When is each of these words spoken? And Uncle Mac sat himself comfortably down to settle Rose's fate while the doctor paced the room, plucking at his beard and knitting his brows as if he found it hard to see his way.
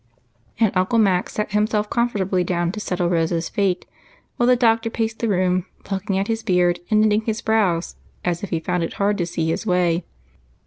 And 0.59 0.75
Uncle 0.75 0.97
Mac 0.97 1.29
sat 1.29 1.51
himself 1.51 1.87
comfortably 1.87 2.43
down 2.43 2.71
to 2.71 2.79
settle 2.79 3.07
Rose's 3.07 3.49
fate 3.49 3.85
while 4.35 4.47
the 4.47 4.55
doctor 4.55 4.89
paced 4.89 5.19
the 5.19 5.27
room, 5.27 5.67
plucking 5.83 6.17
at 6.17 6.27
his 6.27 6.41
beard 6.41 6.79
and 6.89 7.01
knitting 7.01 7.21
his 7.25 7.39
brows 7.43 7.97
as 8.25 8.41
if 8.41 8.49
he 8.49 8.59
found 8.59 8.81
it 8.81 8.93
hard 8.93 9.19
to 9.19 9.27
see 9.27 9.51
his 9.51 9.63
way. 9.63 10.03